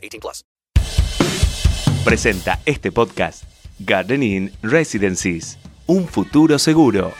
[0.00, 0.44] 18 plus.
[2.04, 3.44] Presenta este podcast
[3.78, 7.12] Gardening Residencies, un futuro seguro.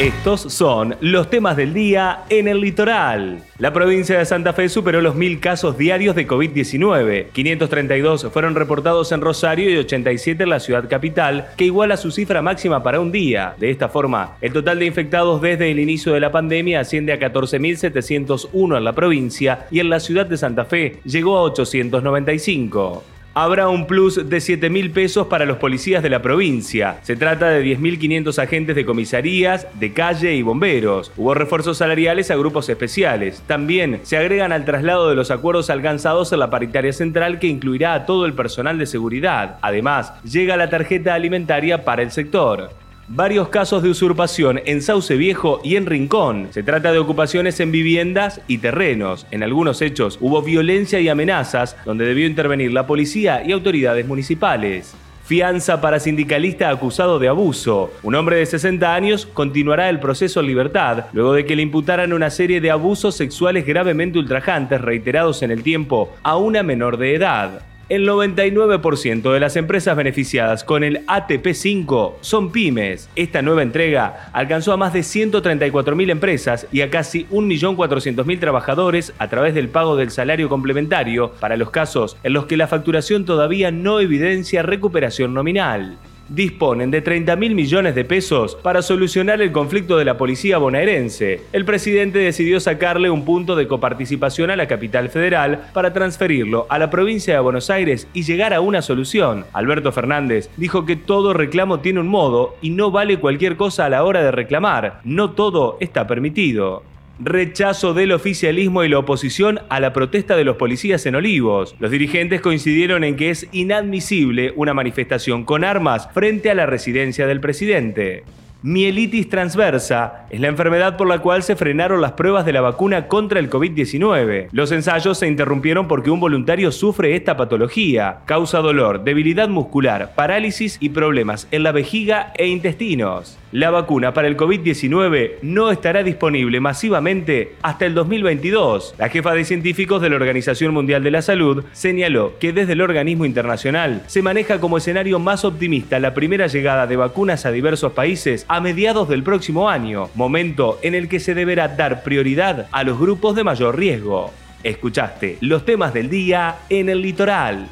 [0.00, 3.42] Estos son los temas del día en el litoral.
[3.58, 7.26] La provincia de Santa Fe superó los mil casos diarios de COVID-19.
[7.32, 12.40] 532 fueron reportados en Rosario y 87 en la ciudad capital, que iguala su cifra
[12.40, 13.54] máxima para un día.
[13.58, 17.20] De esta forma, el total de infectados desde el inicio de la pandemia asciende a
[17.20, 23.04] 14.701 en la provincia y en la ciudad de Santa Fe llegó a 895
[23.42, 26.98] habrá un plus de 7 mil pesos para los policías de la provincia.
[27.02, 31.10] Se trata de 10.500 agentes de comisarías, de calle y bomberos.
[31.16, 33.42] Hubo refuerzos salariales a grupos especiales.
[33.46, 37.94] También se agregan al traslado de los acuerdos alcanzados en la paritaria central que incluirá
[37.94, 39.58] a todo el personal de seguridad.
[39.62, 42.70] Además, llega la tarjeta alimentaria para el sector
[43.12, 46.46] varios casos de usurpación en Sauce Viejo y en Rincón.
[46.52, 49.26] Se trata de ocupaciones en viviendas y terrenos.
[49.32, 54.94] En algunos hechos hubo violencia y amenazas, donde debió intervenir la policía y autoridades municipales.
[55.24, 57.92] Fianza para sindicalista acusado de abuso.
[58.04, 62.12] Un hombre de 60 años continuará el proceso en libertad luego de que le imputaran
[62.12, 67.16] una serie de abusos sexuales gravemente ultrajantes reiterados en el tiempo a una menor de
[67.16, 67.69] edad.
[67.90, 73.10] El 99% de las empresas beneficiadas con el ATP5 son pymes.
[73.16, 79.26] Esta nueva entrega alcanzó a más de 134.000 empresas y a casi 1.400.000 trabajadores a
[79.26, 83.72] través del pago del salario complementario para los casos en los que la facturación todavía
[83.72, 85.98] no evidencia recuperación nominal
[86.30, 91.42] disponen de 30 mil millones de pesos para solucionar el conflicto de la policía bonaerense.
[91.52, 96.78] El presidente decidió sacarle un punto de coparticipación a la capital federal para transferirlo a
[96.78, 99.44] la provincia de Buenos Aires y llegar a una solución.
[99.52, 103.90] Alberto Fernández dijo que todo reclamo tiene un modo y no vale cualquier cosa a
[103.90, 105.00] la hora de reclamar.
[105.04, 106.84] No todo está permitido
[107.20, 111.76] rechazo del oficialismo y la oposición a la protesta de los policías en Olivos.
[111.78, 117.26] Los dirigentes coincidieron en que es inadmisible una manifestación con armas frente a la residencia
[117.26, 118.24] del presidente.
[118.62, 123.08] Mielitis transversa es la enfermedad por la cual se frenaron las pruebas de la vacuna
[123.08, 124.48] contra el COVID-19.
[124.52, 128.18] Los ensayos se interrumpieron porque un voluntario sufre esta patología.
[128.26, 133.38] Causa dolor, debilidad muscular, parálisis y problemas en la vejiga e intestinos.
[133.52, 138.94] La vacuna para el COVID-19 no estará disponible masivamente hasta el 2022.
[138.96, 142.80] La jefa de científicos de la Organización Mundial de la Salud señaló que desde el
[142.80, 147.92] organismo internacional se maneja como escenario más optimista la primera llegada de vacunas a diversos
[147.92, 152.82] países a mediados del próximo año, momento en el que se deberá dar prioridad a
[152.82, 154.32] los grupos de mayor riesgo.
[154.64, 157.68] Escuchaste los temas del día en el litoral.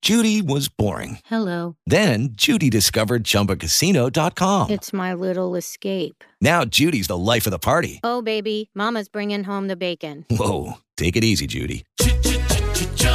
[0.00, 1.18] Judy was boring.
[1.24, 1.76] Hello.
[1.86, 4.70] Then Judy discovered ChumbaCasino.com.
[4.70, 6.22] It's my little escape.
[6.40, 7.98] Now Judy's the life of the party.
[8.04, 10.24] Oh, baby, Mama's bringing home the bacon.
[10.30, 11.84] Whoa, take it easy, Judy.